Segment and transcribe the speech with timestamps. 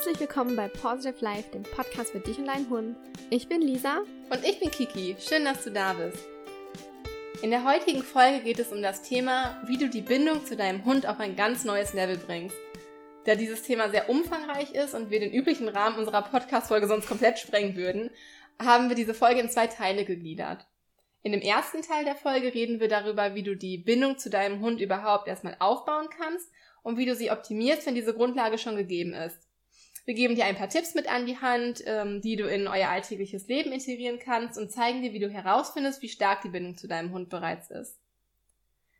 [0.00, 2.96] Herzlich willkommen bei Positive Life, dem Podcast für dich und deinen Hund.
[3.28, 3.98] Ich bin Lisa.
[4.30, 5.14] Und ich bin Kiki.
[5.20, 6.26] Schön, dass du da bist.
[7.42, 10.86] In der heutigen Folge geht es um das Thema, wie du die Bindung zu deinem
[10.86, 12.56] Hund auf ein ganz neues Level bringst.
[13.26, 17.38] Da dieses Thema sehr umfangreich ist und wir den üblichen Rahmen unserer Podcast-Folge sonst komplett
[17.38, 18.08] sprengen würden,
[18.58, 20.66] haben wir diese Folge in zwei Teile gegliedert.
[21.22, 24.62] In dem ersten Teil der Folge reden wir darüber, wie du die Bindung zu deinem
[24.62, 26.50] Hund überhaupt erstmal aufbauen kannst
[26.82, 29.49] und wie du sie optimierst, wenn diese Grundlage schon gegeben ist.
[30.10, 32.88] Wir geben dir ein paar Tipps mit an die Hand, ähm, die du in euer
[32.88, 36.88] alltägliches Leben integrieren kannst und zeigen dir, wie du herausfindest, wie stark die Bindung zu
[36.88, 37.96] deinem Hund bereits ist.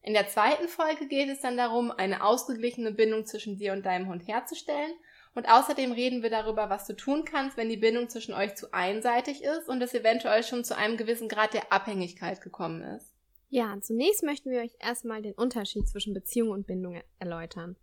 [0.04, 4.06] In der zweiten Folge geht es dann darum, eine ausgeglichene Bindung zwischen dir und deinem
[4.06, 4.92] Hund herzustellen.
[5.34, 8.72] Und außerdem reden wir darüber, was du tun kannst, wenn die Bindung zwischen euch zu
[8.72, 13.12] einseitig ist und es eventuell schon zu einem gewissen Grad der Abhängigkeit gekommen ist.
[13.48, 17.74] Ja, zunächst möchten wir euch erstmal den Unterschied zwischen Beziehung und Bindung erläutern.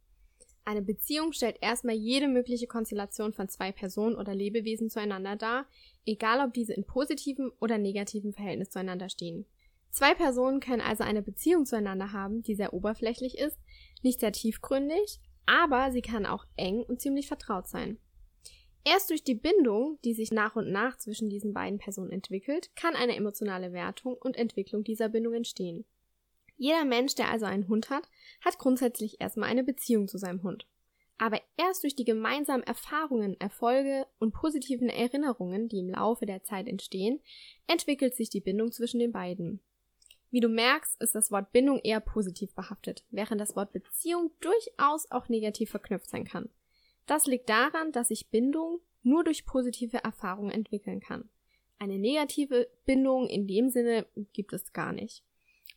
[0.67, 5.65] Eine Beziehung stellt erstmal jede mögliche Konstellation von zwei Personen oder Lebewesen zueinander dar,
[6.05, 9.45] egal ob diese in positivem oder negativem Verhältnis zueinander stehen.
[9.91, 13.57] Zwei Personen können also eine Beziehung zueinander haben, die sehr oberflächlich ist,
[14.03, 17.97] nicht sehr tiefgründig, aber sie kann auch eng und ziemlich vertraut sein.
[18.83, 22.93] Erst durch die Bindung, die sich nach und nach zwischen diesen beiden Personen entwickelt, kann
[22.93, 25.85] eine emotionale Wertung und Entwicklung dieser Bindung entstehen.
[26.57, 28.09] Jeder Mensch, der also einen Hund hat,
[28.41, 30.67] hat grundsätzlich erstmal eine Beziehung zu seinem Hund.
[31.19, 36.67] Aber erst durch die gemeinsamen Erfahrungen, Erfolge und positiven Erinnerungen, die im Laufe der Zeit
[36.67, 37.21] entstehen,
[37.67, 39.61] entwickelt sich die Bindung zwischen den beiden.
[40.29, 45.09] Wie du merkst, ist das Wort Bindung eher positiv behaftet, während das Wort Beziehung durchaus
[45.09, 46.49] auch negativ verknüpft sein kann.
[47.05, 51.29] Das liegt daran, dass sich Bindung nur durch positive Erfahrungen entwickeln kann.
[51.79, 55.23] Eine negative Bindung in dem Sinne gibt es gar nicht.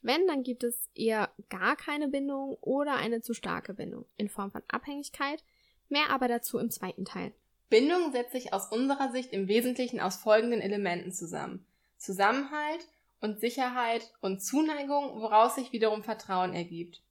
[0.02, 4.50] Wenn, dann gibt es eher gar keine Bindung oder eine zu starke Bindung in Form
[4.50, 5.44] von Abhängigkeit,
[5.88, 7.32] mehr aber dazu im zweiten Teil.
[7.68, 11.64] Bindung setzt sich aus unserer Sicht im Wesentlichen aus folgenden Elementen zusammen.
[11.98, 12.88] Zusammenhalt
[13.20, 17.02] und Sicherheit und Zuneigung, woraus sich wiederum Vertrauen ergibt.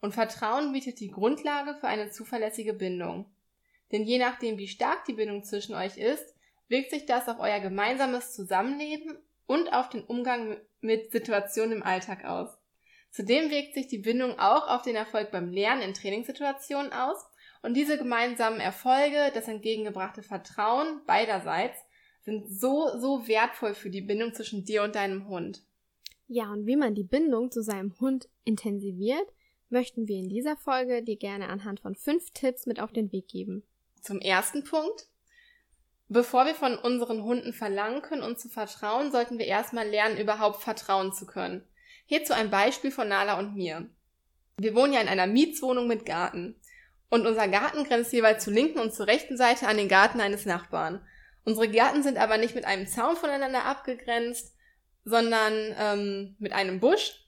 [0.00, 3.26] Und Vertrauen bietet die Grundlage für eine zuverlässige Bindung.
[3.92, 6.34] Denn je nachdem, wie stark die Bindung zwischen euch ist,
[6.68, 9.18] wirkt sich das auf euer gemeinsames Zusammenleben
[9.50, 12.56] und auf den Umgang mit Situationen im Alltag aus.
[13.10, 17.26] Zudem wirkt sich die Bindung auch auf den Erfolg beim Lernen in Trainingssituationen aus
[17.60, 21.76] und diese gemeinsamen Erfolge, das entgegengebrachte Vertrauen beiderseits,
[22.22, 25.64] sind so, so wertvoll für die Bindung zwischen dir und deinem Hund.
[26.28, 29.32] Ja, und wie man die Bindung zu seinem Hund intensiviert,
[29.68, 33.26] möchten wir in dieser Folge dir gerne anhand von fünf Tipps mit auf den Weg
[33.26, 33.64] geben.
[34.00, 35.09] Zum ersten Punkt.
[36.12, 40.60] Bevor wir von unseren Hunden verlangen können, uns zu vertrauen, sollten wir erstmal lernen, überhaupt
[40.60, 41.64] vertrauen zu können.
[42.06, 43.88] Hierzu ein Beispiel von Nala und mir.
[44.58, 46.60] Wir wohnen ja in einer Mietswohnung mit Garten.
[47.10, 50.46] Und unser Garten grenzt jeweils zur linken und zur rechten Seite an den Garten eines
[50.46, 51.00] Nachbarn.
[51.44, 54.56] Unsere Gärten sind aber nicht mit einem Zaun voneinander abgegrenzt,
[55.04, 57.24] sondern ähm, mit einem Busch.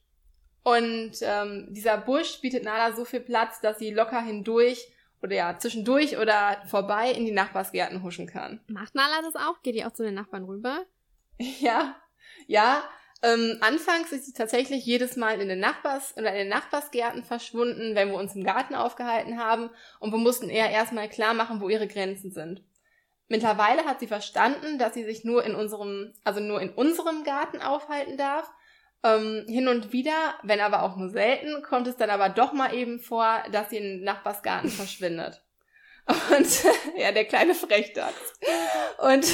[0.65, 4.89] Und ähm, dieser Busch bietet Nala so viel Platz, dass sie locker hindurch
[5.23, 8.61] oder ja, zwischendurch oder vorbei in die Nachbarsgärten huschen kann.
[8.67, 9.63] Macht Nala das auch?
[9.63, 10.85] Geht die auch zu den Nachbarn rüber?
[11.61, 11.97] Ja,
[12.47, 12.85] ja.
[13.25, 17.95] Ähm, anfangs ist sie tatsächlich jedes Mal in den Nachbars oder in den Nachbarsgärten verschwunden,
[17.95, 21.69] wenn wir uns im Garten aufgehalten haben und wir mussten eher erstmal klar machen, wo
[21.69, 22.63] ihre Grenzen sind.
[23.29, 27.63] Mittlerweile hat sie verstanden, dass sie sich nur in unserem, also nur in unserem Garten
[27.63, 28.53] aufhalten darf
[29.05, 32.75] ähm, hin und wieder, wenn aber auch nur selten, kommt es dann aber doch mal
[32.75, 35.43] eben vor, dass sie in den Nachbarsgarten verschwindet.
[36.07, 36.65] Und
[36.97, 38.35] ja, der kleine Frechdachs.
[38.99, 39.27] Und,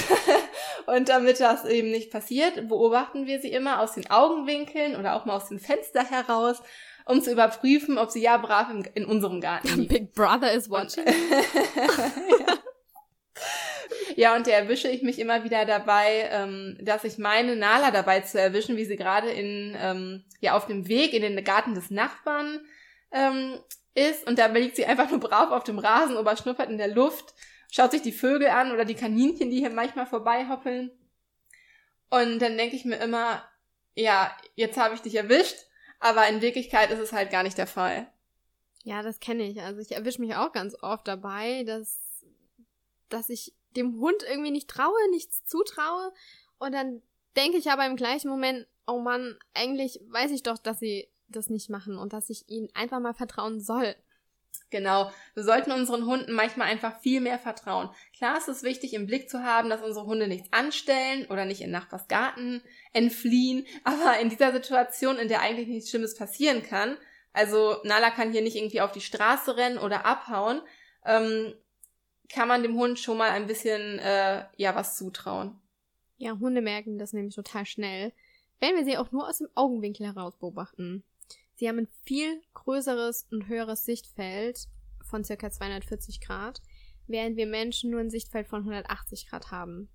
[0.86, 5.24] und damit das eben nicht passiert, beobachten wir sie immer aus den Augenwinkeln oder auch
[5.24, 6.62] mal aus dem Fenster heraus,
[7.06, 9.88] um zu überprüfen, ob sie ja brav in, in unserem Garten liegt.
[9.88, 11.06] Big Brother is watching.
[11.06, 12.57] ja.
[14.18, 18.18] Ja, und da erwische ich mich immer wieder dabei, ähm, dass ich meine, Nala dabei
[18.18, 21.92] zu erwischen, wie sie gerade in, ähm, ja, auf dem Weg in den Garten des
[21.92, 22.66] Nachbarn
[23.12, 23.60] ähm,
[23.94, 24.26] ist.
[24.26, 27.32] Und da liegt sie einfach nur brav auf dem Rasen oder schnuppert in der Luft,
[27.70, 30.90] schaut sich die Vögel an oder die Kaninchen, die hier manchmal vorbeihoppeln.
[32.10, 33.48] Und dann denke ich mir immer,
[33.94, 35.58] ja, jetzt habe ich dich erwischt,
[36.00, 38.10] aber in Wirklichkeit ist es halt gar nicht der Fall.
[38.82, 39.62] Ja, das kenne ich.
[39.62, 42.24] Also ich erwische mich auch ganz oft dabei, dass,
[43.10, 46.12] dass ich dem Hund irgendwie nicht traue, nichts zutraue.
[46.58, 47.02] Und dann
[47.36, 51.50] denke ich aber im gleichen Moment, oh Mann, eigentlich weiß ich doch, dass sie das
[51.50, 53.94] nicht machen und dass ich ihnen einfach mal vertrauen soll.
[54.70, 55.10] Genau.
[55.34, 57.90] Wir sollten unseren Hunden manchmal einfach viel mehr vertrauen.
[58.16, 61.60] Klar ist es wichtig, im Blick zu haben, dass unsere Hunde nichts anstellen oder nicht
[61.60, 62.62] in Nachbars Garten
[62.92, 63.66] entfliehen.
[63.84, 66.98] Aber in dieser Situation, in der eigentlich nichts Schlimmes passieren kann,
[67.32, 70.60] also Nala kann hier nicht irgendwie auf die Straße rennen oder abhauen,
[71.04, 71.54] ähm,
[72.28, 75.58] kann man dem Hund schon mal ein bisschen, äh, ja, was zutrauen.
[76.16, 78.12] Ja, Hunde merken das nämlich total schnell,
[78.60, 81.04] wenn wir sie auch nur aus dem Augenwinkel heraus beobachten.
[81.54, 84.66] Sie haben ein viel größeres und höheres Sichtfeld
[85.02, 86.60] von circa 240 Grad,
[87.06, 89.88] während wir Menschen nur ein Sichtfeld von 180 Grad haben.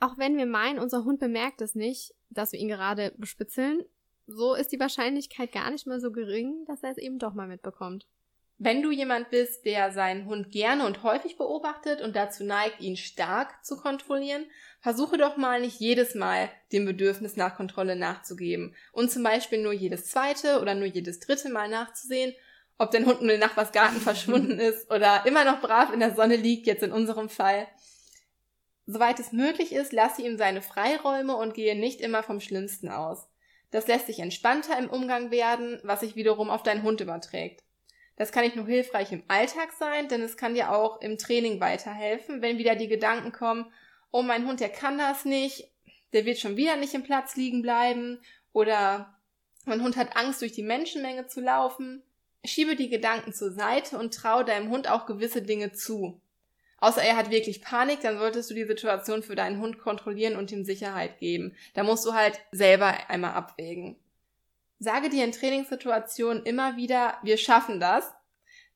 [0.00, 3.84] Auch wenn wir meinen, unser Hund bemerkt es nicht, dass wir ihn gerade bespitzeln,
[4.26, 7.48] so ist die Wahrscheinlichkeit gar nicht mal so gering, dass er es eben doch mal
[7.48, 8.06] mitbekommt.
[8.64, 12.96] Wenn du jemand bist, der seinen Hund gerne und häufig beobachtet und dazu neigt, ihn
[12.96, 14.46] stark zu kontrollieren,
[14.80, 19.72] versuche doch mal nicht jedes Mal dem Bedürfnis nach Kontrolle nachzugeben und zum Beispiel nur
[19.72, 22.36] jedes zweite oder nur jedes dritte Mal nachzusehen,
[22.78, 26.36] ob dein Hund in den Nachbarsgarten verschwunden ist oder immer noch brav in der Sonne
[26.36, 27.66] liegt, jetzt in unserem Fall.
[28.86, 33.26] Soweit es möglich ist, lasse ihm seine Freiräume und gehe nicht immer vom Schlimmsten aus.
[33.72, 37.61] Das lässt sich entspannter im Umgang werden, was sich wiederum auf deinen Hund überträgt.
[38.16, 41.60] Das kann nicht nur hilfreich im Alltag sein, denn es kann dir auch im Training
[41.60, 43.72] weiterhelfen, wenn wieder die Gedanken kommen,
[44.10, 45.70] oh, mein Hund, der kann das nicht,
[46.12, 48.20] der wird schon wieder nicht im Platz liegen bleiben
[48.52, 49.18] oder
[49.64, 52.02] mein Hund hat Angst, durch die Menschenmenge zu laufen.
[52.44, 56.20] Schiebe die Gedanken zur Seite und trau deinem Hund auch gewisse Dinge zu.
[56.78, 60.50] Außer er hat wirklich Panik, dann solltest du die Situation für deinen Hund kontrollieren und
[60.50, 61.54] ihm Sicherheit geben.
[61.74, 63.96] Da musst du halt selber einmal abwägen.
[64.82, 68.12] Sage dir in Trainingssituationen immer wieder, wir schaffen das.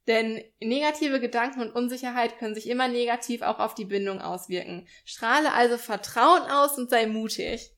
[0.06, 4.86] Denn negative Gedanken und Unsicherheit können sich immer negativ auch auf die Bindung auswirken.
[5.04, 7.72] Strahle also Vertrauen aus und sei mutig.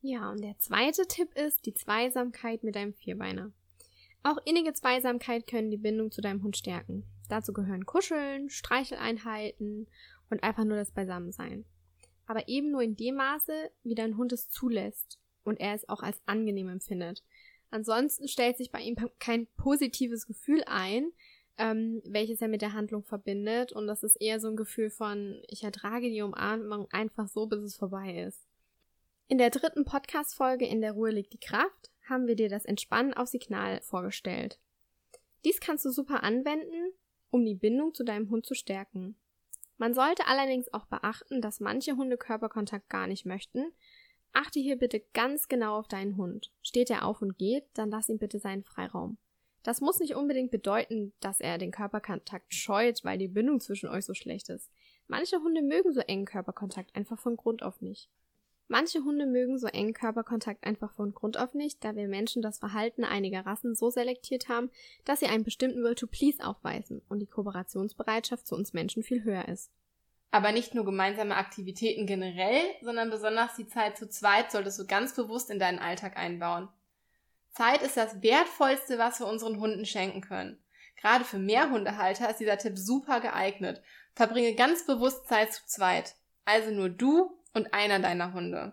[0.00, 3.50] Ja, und der zweite Tipp ist die Zweisamkeit mit deinem Vierbeiner.
[4.22, 7.02] Auch innige Zweisamkeit können die Bindung zu deinem Hund stärken.
[7.28, 9.88] Dazu gehören Kuscheln, Streicheleinheiten
[10.30, 11.64] und einfach nur das Beisammensein.
[12.28, 16.04] Aber eben nur in dem Maße, wie dein Hund es zulässt und er es auch
[16.04, 17.24] als angenehm empfindet.
[17.72, 21.10] Ansonsten stellt sich bei ihm kein positives Gefühl ein,
[21.56, 23.72] ähm, welches er mit der Handlung verbindet.
[23.72, 27.60] Und das ist eher so ein Gefühl von, ich ertrage die Umarmung einfach so, bis
[27.62, 28.46] es vorbei ist.
[29.26, 33.14] In der dritten Podcast-Folge In der Ruhe liegt die Kraft haben wir dir das Entspannen
[33.14, 34.58] auf Signal vorgestellt.
[35.46, 36.92] Dies kannst du super anwenden,
[37.30, 39.16] um die Bindung zu deinem Hund zu stärken.
[39.78, 43.72] Man sollte allerdings auch beachten, dass manche Hunde Körperkontakt gar nicht möchten,
[44.32, 46.50] Achte hier bitte ganz genau auf deinen Hund.
[46.62, 49.18] Steht er auf und geht, dann lass ihm bitte seinen Freiraum.
[49.62, 54.04] Das muss nicht unbedingt bedeuten, dass er den Körperkontakt scheut, weil die Bindung zwischen euch
[54.04, 54.70] so schlecht ist.
[55.06, 58.08] Manche Hunde mögen so engen Körperkontakt einfach von Grund auf nicht.
[58.68, 62.58] Manche Hunde mögen so engen Körperkontakt einfach von Grund auf nicht, da wir Menschen das
[62.58, 64.70] Verhalten einiger Rassen so selektiert haben,
[65.04, 69.24] dass sie einen bestimmten Will to Please aufweisen und die Kooperationsbereitschaft zu uns Menschen viel
[69.24, 69.70] höher ist.
[70.32, 75.14] Aber nicht nur gemeinsame Aktivitäten generell, sondern besonders die Zeit zu zweit solltest du ganz
[75.14, 76.68] bewusst in deinen Alltag einbauen.
[77.50, 80.58] Zeit ist das Wertvollste, was wir unseren Hunden schenken können.
[80.96, 83.82] Gerade für Mehrhundehalter ist dieser Tipp super geeignet.
[84.14, 86.14] Verbringe ganz bewusst Zeit zu zweit.
[86.46, 88.72] Also nur du und einer deiner Hunde.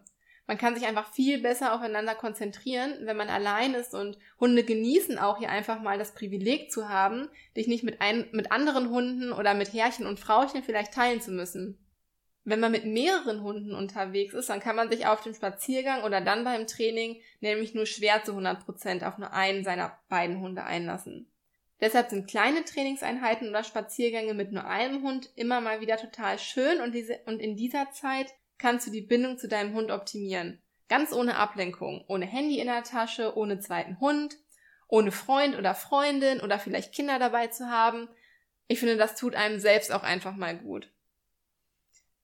[0.50, 5.20] Man kann sich einfach viel besser aufeinander konzentrieren, wenn man allein ist und Hunde genießen
[5.20, 9.32] auch hier einfach mal das Privileg zu haben, dich nicht mit, ein, mit anderen Hunden
[9.32, 11.78] oder mit Herrchen und Frauchen vielleicht teilen zu müssen.
[12.46, 16.20] Wenn man mit mehreren Hunden unterwegs ist, dann kann man sich auf dem Spaziergang oder
[16.20, 20.64] dann beim Training nämlich nur schwer zu 100 Prozent auf nur einen seiner beiden Hunde
[20.64, 21.32] einlassen.
[21.80, 26.82] Deshalb sind kleine Trainingseinheiten oder Spaziergänge mit nur einem Hund immer mal wieder total schön
[26.82, 30.62] und, diese, und in dieser Zeit kannst du die Bindung zu deinem Hund optimieren.
[30.88, 34.36] Ganz ohne Ablenkung, ohne Handy in der Tasche, ohne zweiten Hund,
[34.88, 38.10] ohne Freund oder Freundin oder vielleicht Kinder dabei zu haben.
[38.68, 40.92] Ich finde, das tut einem selbst auch einfach mal gut.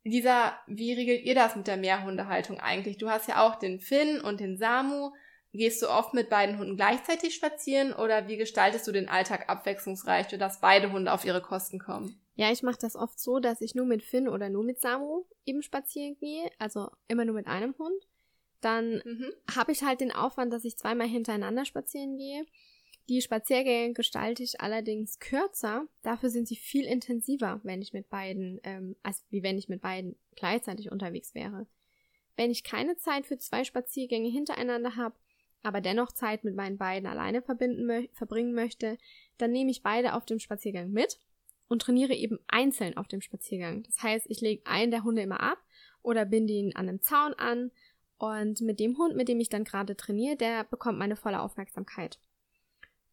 [0.04, 2.98] Lisa, wie regelt ihr das mit der Mehrhundehaltung eigentlich?
[2.98, 5.12] Du hast ja auch den Finn und den Samu.
[5.52, 10.28] Gehst du oft mit beiden Hunden gleichzeitig spazieren oder wie gestaltest du den Alltag abwechslungsreich,
[10.28, 12.20] sodass beide Hunde auf ihre Kosten kommen?
[12.36, 15.24] Ja, ich mache das oft so, dass ich nur mit Finn oder nur mit Samu
[15.46, 18.08] eben spazieren gehe, also immer nur mit einem Hund.
[18.60, 19.32] Dann mhm.
[19.56, 22.46] habe ich halt den Aufwand, dass ich zweimal hintereinander spazieren gehe.
[23.08, 28.60] Die Spaziergänge gestalte ich allerdings kürzer, dafür sind sie viel intensiver, wenn ich mit beiden,
[28.64, 31.68] ähm, als wie wenn ich mit beiden gleichzeitig unterwegs wäre.
[32.36, 35.16] Wenn ich keine Zeit für zwei Spaziergänge hintereinander habe,
[35.62, 38.98] aber dennoch Zeit mit meinen beiden alleine verbinden mö verbringen möchte,
[39.38, 41.20] dann nehme ich beide auf dem Spaziergang mit
[41.68, 43.84] und trainiere eben einzeln auf dem Spaziergang.
[43.84, 45.58] Das heißt, ich lege einen der Hunde immer ab
[46.02, 47.72] oder binde ihn an einem Zaun an
[48.18, 52.20] und mit dem Hund, mit dem ich dann gerade trainiere, der bekommt meine volle Aufmerksamkeit.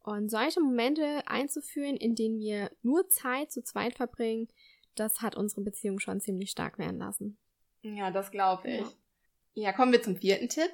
[0.00, 4.49] Und solche Momente einzuführen, in denen wir nur Zeit zu zweit verbringen,
[4.94, 7.38] das hat unsere Beziehung schon ziemlich stark werden lassen.
[7.82, 8.80] Ja, das glaube ich.
[8.80, 8.92] Ja.
[9.54, 10.71] ja, kommen wir zum vierten Tipp.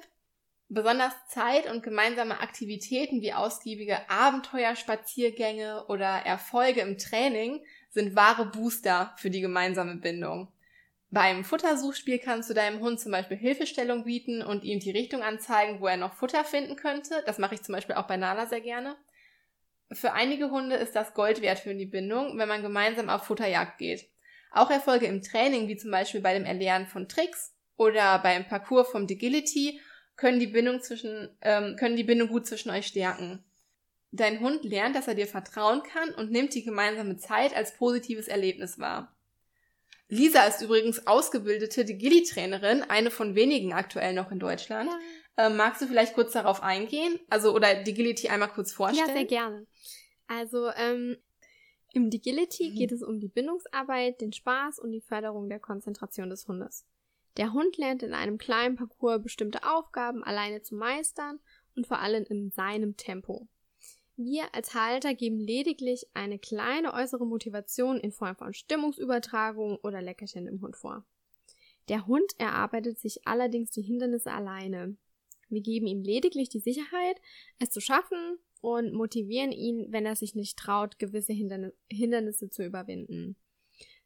[0.71, 9.15] Besonders Zeit und gemeinsame Aktivitäten wie ausgiebige Abenteuerspaziergänge oder Erfolge im Training sind wahre Booster
[9.17, 10.51] für die gemeinsame Bindung.
[11.09, 15.81] Beim Futtersuchspiel kannst du deinem Hund zum Beispiel Hilfestellung bieten und ihm die Richtung anzeigen,
[15.81, 17.23] wo er noch Futter finden könnte.
[17.25, 18.95] Das mache ich zum Beispiel auch bei Nala sehr gerne.
[19.91, 23.79] Für einige Hunde ist das Gold wert für die Bindung, wenn man gemeinsam auf Futterjagd
[23.79, 24.07] geht.
[24.51, 28.91] Auch Erfolge im Training, wie zum Beispiel bei dem Erlernen von Tricks oder beim Parcours
[28.91, 29.81] vom Digility,
[30.19, 33.41] können die Bindung zwischen, ähm, können die Bindung gut zwischen euch stärken.
[34.11, 38.27] Dein Hund lernt, dass er dir vertrauen kann und nimmt die gemeinsame Zeit als positives
[38.27, 39.15] Erlebnis wahr.
[40.09, 44.89] Lisa ist übrigens ausgebildete Digili-Trainerin, eine von wenigen aktuell noch in Deutschland.
[45.37, 45.45] Ja.
[45.45, 47.17] Ähm, magst du vielleicht kurz darauf eingehen?
[47.29, 49.07] Also, oder Digility einmal kurz vorstellen?
[49.07, 49.67] Ja, sehr gerne.
[50.27, 51.15] Also, ähm,
[51.93, 52.75] im Digility mhm.
[52.75, 56.85] geht es um die Bindungsarbeit, den Spaß und die Förderung der Konzentration des Hundes.
[57.37, 61.39] Der Hund lernt in einem kleinen Parcours bestimmte Aufgaben alleine zu meistern
[61.75, 63.47] und vor allem in seinem Tempo.
[64.15, 70.45] Wir als Halter geben lediglich eine kleine äußere Motivation in Form von Stimmungsübertragung oder Leckerchen
[70.45, 71.05] im Hund vor.
[71.87, 74.97] Der Hund erarbeitet sich allerdings die Hindernisse alleine.
[75.47, 77.21] Wir geben ihm lediglich die Sicherheit,
[77.59, 83.37] es zu schaffen und motivieren ihn, wenn er sich nicht traut, gewisse Hindernisse zu überwinden.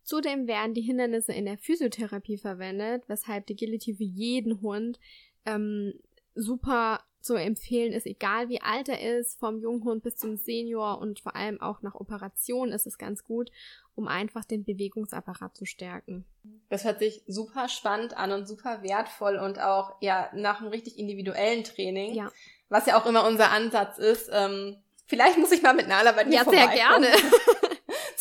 [0.03, 4.99] Zudem werden die Hindernisse in der Physiotherapie verwendet, weshalb die Agility für jeden Hund
[5.45, 5.93] ähm,
[6.35, 11.21] super zu empfehlen ist, egal wie alt er ist, vom Junghund bis zum Senior und
[11.21, 13.49] vor allem auch nach Operation ist es ganz gut,
[13.95, 16.25] um einfach den Bewegungsapparat zu stärken.
[16.69, 20.99] Das hört sich super spannend an und super wertvoll und auch ja nach einem richtig
[20.99, 22.29] individuellen Training, ja.
[22.67, 24.29] was ja auch immer unser Ansatz ist.
[24.33, 24.75] Ähm,
[25.07, 27.07] vielleicht muss ich mal mit Nala bei dir Ja, sehr gerne.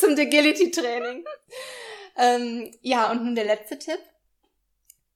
[0.03, 1.23] zum Agility-Training.
[2.17, 3.99] ähm, ja, und nun der letzte Tipp.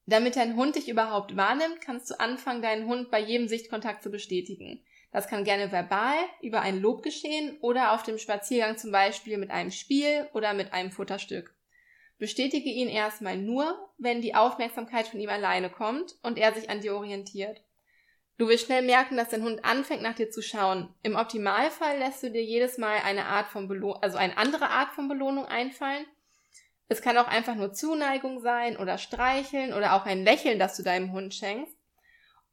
[0.06, 4.10] Damit dein Hund dich überhaupt wahrnimmt, kannst du anfangen, deinen Hund bei jedem Sichtkontakt zu
[4.10, 4.82] bestätigen.
[5.12, 9.52] Das kann gerne verbal, über ein Lob geschehen oder auf dem Spaziergang zum Beispiel mit
[9.52, 11.54] einem Spiel oder mit einem Futterstück.
[12.20, 16.82] Bestätige ihn erstmal nur, wenn die Aufmerksamkeit von ihm alleine kommt und er sich an
[16.82, 17.62] dir orientiert.
[18.38, 20.94] Du wirst schnell merken, dass dein Hund anfängt nach dir zu schauen.
[21.04, 24.94] Im Optimalfall lässt du dir jedes Mal eine Art von Belohnung, also eine andere Art
[24.94, 26.06] von Belohnung einfallen
[26.90, 30.84] es kann auch einfach nur Zuneigung sein oder Streicheln oder auch ein Lächeln, das du
[30.84, 31.76] deinem Hund schenkst.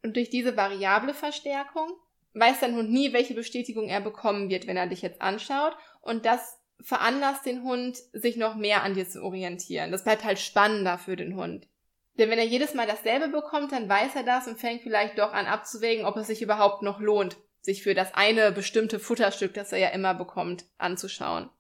[0.03, 1.89] Und durch diese variable Verstärkung
[2.35, 5.77] weiß dein Hund nie, welche Bestätigung er bekommen wird, wenn er dich jetzt anschaut.
[6.01, 9.93] Und das veranlasst den Hund, sich noch mehr an dir zu orientieren.
[9.93, 11.69] Das bleibt halt spannender für den Hund.
[12.19, 15.33] Denn wenn er jedes Mal dasselbe bekommt, dann weiß er das und fängt vielleicht doch
[15.33, 19.73] an abzuwägen, ob es sich überhaupt noch lohnt, sich für das eine bestimmte Futterstück, das
[19.73, 21.51] er ja immer bekommt, anzuschauen.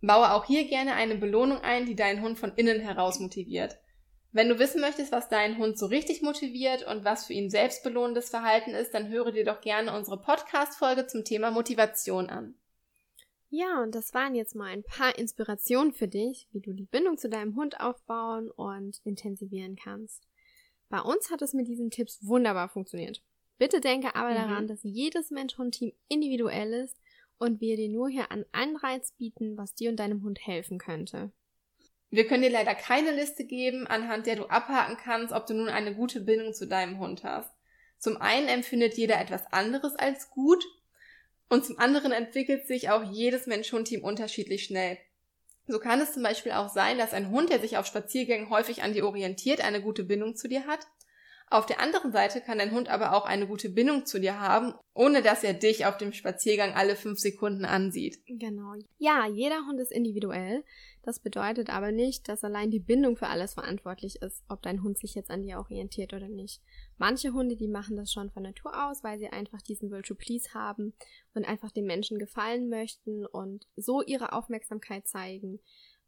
[0.00, 3.78] Baue auch hier gerne eine Belohnung ein, die deinen Hund von innen heraus motiviert.
[4.30, 8.28] Wenn du wissen möchtest, was deinen Hund so richtig motiviert und was für ihn selbstbelohnendes
[8.28, 12.54] Verhalten ist, dann höre dir doch gerne unsere Podcast-Folge zum Thema Motivation an.
[13.50, 17.16] Ja, und das waren jetzt mal ein paar Inspirationen für dich, wie du die Bindung
[17.16, 20.28] zu deinem Hund aufbauen und intensivieren kannst.
[20.90, 23.22] Bei uns hat es mit diesen Tipps wunderbar funktioniert.
[23.58, 24.34] Bitte denke aber mhm.
[24.34, 26.96] daran, dass jedes Mensch-Hund-Team individuell ist
[27.38, 31.32] und wir dir nur hier einen Anreiz bieten, was dir und deinem Hund helfen könnte.
[32.10, 35.68] Wir können dir leider keine Liste geben, anhand der du abhaken kannst, ob du nun
[35.68, 37.50] eine gute Bindung zu deinem Hund hast.
[37.98, 40.64] Zum einen empfindet jeder etwas anderes als gut
[41.48, 44.98] und zum anderen entwickelt sich auch jedes Mensch-Hund-Team unterschiedlich schnell.
[45.66, 48.82] So kann es zum Beispiel auch sein, dass ein Hund, der sich auf Spaziergängen häufig
[48.82, 50.86] an dir orientiert, eine gute Bindung zu dir hat
[51.50, 54.74] auf der anderen Seite kann dein Hund aber auch eine gute Bindung zu dir haben,
[54.94, 58.18] ohne dass er dich auf dem Spaziergang alle fünf Sekunden ansieht.
[58.26, 58.74] Genau.
[58.98, 60.64] Ja, jeder Hund ist individuell.
[61.02, 64.98] Das bedeutet aber nicht, dass allein die Bindung für alles verantwortlich ist, ob dein Hund
[64.98, 66.60] sich jetzt an dir orientiert oder nicht.
[66.98, 70.14] Manche Hunde, die machen das schon von Natur aus, weil sie einfach diesen Will to
[70.14, 70.92] Please haben
[71.32, 75.60] und einfach den Menschen gefallen möchten und so ihre Aufmerksamkeit zeigen.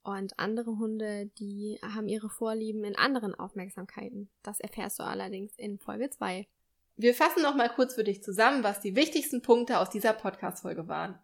[0.03, 4.31] Und andere Hunde, die haben ihre Vorlieben in anderen Aufmerksamkeiten.
[4.43, 6.47] Das erfährst du allerdings in Folge 2.
[6.97, 10.89] Wir fassen noch mal kurz für dich zusammen, was die wichtigsten Punkte aus dieser Podcast-Folge
[10.89, 11.19] waren.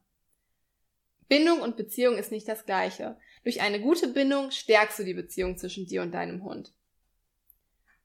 [1.28, 3.18] Bindung und Beziehung ist nicht das gleiche.
[3.44, 6.72] Durch eine gute Bindung stärkst du die Beziehung zwischen dir und deinem Hund.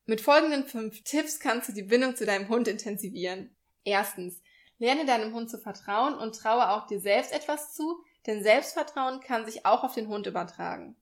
[0.06, 3.56] Mit folgenden fünf Tipps kannst du die Bindung zu deinem Hund intensivieren.
[3.84, 4.42] Erstens,
[4.80, 9.46] lerne deinem Hund zu vertrauen und traue auch dir selbst etwas zu, denn Selbstvertrauen kann
[9.46, 10.96] sich auch auf den Hund übertragen.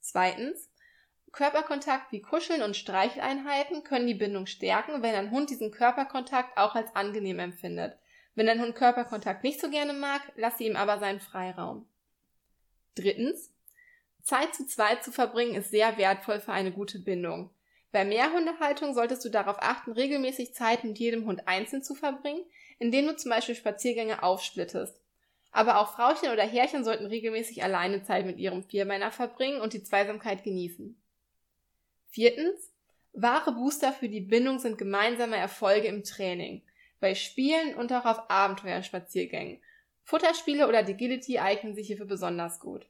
[0.00, 0.70] Zweitens,
[1.32, 6.74] Körperkontakt wie Kuscheln und Streicheleinheiten können die Bindung stärken, wenn ein Hund diesen Körperkontakt auch
[6.74, 7.98] als angenehm empfindet.
[8.34, 11.86] Wenn ein Hund Körperkontakt nicht so gerne mag, lasse ihm aber seinen Freiraum.
[12.94, 13.52] Drittens,
[14.22, 17.50] Zeit zu zweit zu verbringen ist sehr wertvoll für eine gute Bindung.
[17.92, 22.44] Bei Mehrhundehaltung solltest du darauf achten, regelmäßig Zeit mit jedem Hund einzeln zu verbringen,
[22.78, 25.00] indem du zum Beispiel Spaziergänge aufsplittest.
[25.56, 29.82] Aber auch Frauchen oder Herrchen sollten regelmäßig alleine Zeit mit ihrem Vierbeiner verbringen und die
[29.82, 31.00] Zweisamkeit genießen.
[32.10, 32.74] Viertens.
[33.14, 36.60] Wahre Booster für die Bindung sind gemeinsame Erfolge im Training,
[37.00, 39.62] bei Spielen und auch auf Abenteuerspaziergängen.
[40.04, 42.86] Futterspiele oder Agility eignen sich hierfür besonders gut.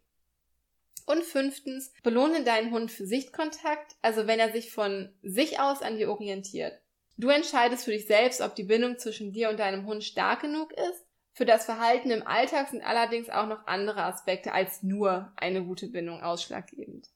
[1.07, 5.99] Und fünftens, belohne deinen Hund für Sichtkontakt, also wenn er sich von sich aus an
[5.99, 6.81] dir orientiert.
[7.17, 10.73] Du entscheidest für dich selbst, ob die Bindung zwischen dir und deinem Hund stark genug
[10.73, 11.06] ist.
[11.37, 15.87] Für das Verhalten im Alltag sind allerdings auch noch andere Aspekte als nur eine gute
[15.87, 17.11] Bindung ausschlaggebend.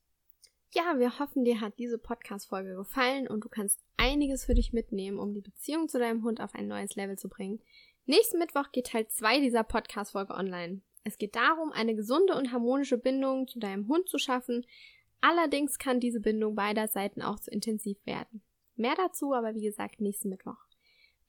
[0.73, 5.19] Ja, wir hoffen, dir hat diese Podcast-Folge gefallen und du kannst einiges für dich mitnehmen,
[5.19, 7.62] um die Beziehung zu deinem Hund auf ein neues Level zu bringen.
[8.05, 10.83] Nächsten Mittwoch geht Teil 2 dieser Podcast-Folge online.
[11.03, 14.67] Es geht darum, eine gesunde und harmonische Bindung zu deinem Hund zu schaffen.
[15.23, 18.43] Allerdings kann diese Bindung beider Seiten auch zu intensiv werden.
[18.77, 20.59] Mehr dazu aber wie gesagt nächsten Mittwoch.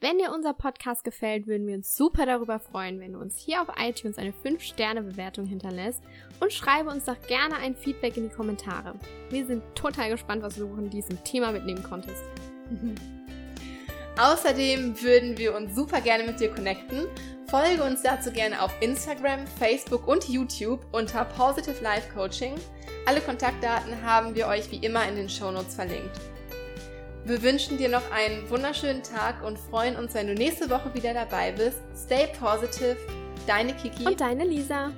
[0.04, 3.62] Wenn dir unser Podcast gefällt, würden wir uns super darüber freuen, wenn du uns hier
[3.62, 6.02] auf iTunes eine 5-Sterne-Bewertung hinterlässt
[6.40, 8.96] und schreibe uns doch gerne ein Feedback in die Kommentare.
[9.30, 12.24] Wir sind total gespannt, was du von diesem Thema mitnehmen konntest.
[14.20, 17.06] Außerdem würden wir uns super gerne mit dir connecten.
[17.46, 22.56] Folge uns dazu gerne auf Instagram, Facebook und YouTube unter Positive Life Coaching.
[23.06, 26.20] Alle Kontaktdaten haben wir euch wie immer in den Shownotes verlinkt.
[27.24, 31.14] Wir wünschen dir noch einen wunderschönen Tag und freuen uns, wenn du nächste Woche wieder
[31.14, 31.78] dabei bist.
[31.96, 32.98] Stay positive,
[33.46, 34.92] deine Kiki und deine Lisa.